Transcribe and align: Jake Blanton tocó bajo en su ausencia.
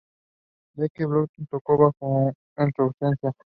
Jake 0.77 1.05
Blanton 1.05 1.45
tocó 1.47 1.77
bajo 1.77 2.33
en 2.57 2.71
su 2.75 2.81
ausencia. 2.81 3.33